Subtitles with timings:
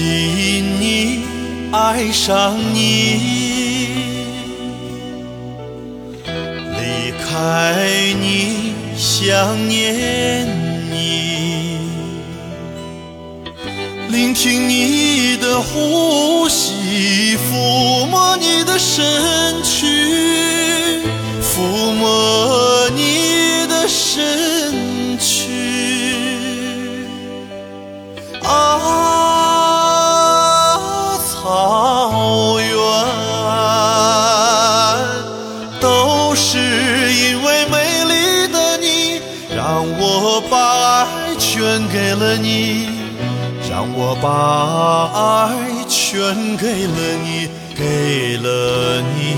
[0.00, 1.24] 你，
[1.72, 3.20] 爱上你，
[6.24, 7.74] 离开
[8.20, 10.46] 你，想念
[10.90, 11.78] 你，
[14.08, 19.45] 聆听你的呼吸，抚摸你的身
[36.76, 39.20] 因为美丽的你，
[39.54, 40.56] 让我把
[41.04, 42.88] 爱全给了你，
[43.70, 44.28] 让我把
[45.12, 49.36] 爱全给了你，给了你。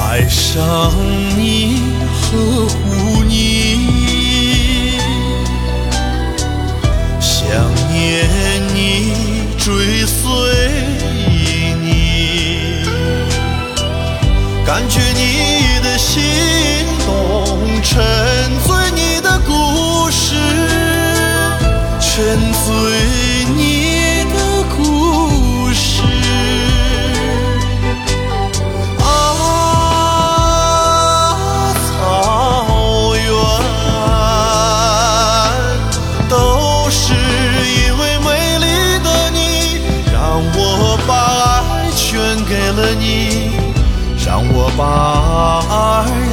[0.00, 0.92] 爱上
[1.36, 1.82] 你，
[2.22, 2.32] 呵
[16.18, 17.82] 心动，
[44.78, 46.27] 把爱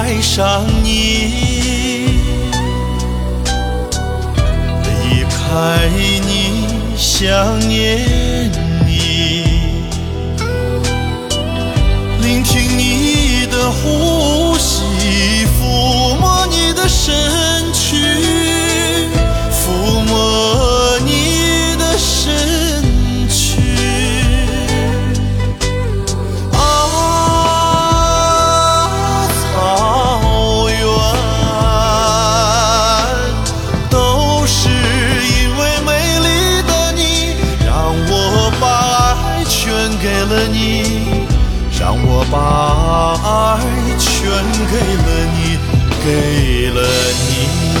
[0.00, 2.12] 爱上你，
[4.84, 5.88] 离开
[6.24, 8.48] 你，想念
[8.86, 9.42] 你，
[12.22, 14.84] 聆听你的呼吸，
[40.28, 41.26] 了你，
[41.78, 42.36] 让我把
[43.24, 43.60] 爱
[43.98, 44.08] 全
[44.70, 44.74] 给
[45.06, 45.58] 了你，
[46.04, 46.78] 给了
[47.28, 47.77] 你。